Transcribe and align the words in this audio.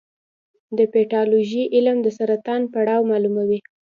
د 0.77 0.79
پیتالوژي 0.93 1.63
علم 1.75 1.97
د 2.03 2.07
سرطان 2.17 2.61
پړاو 2.73 3.07
معلوموي. 3.11 3.59